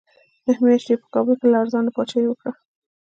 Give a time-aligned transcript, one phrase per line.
[0.45, 2.51] نهه میاشتې یې په کابل کې لړزانه پاچاهي وکړه.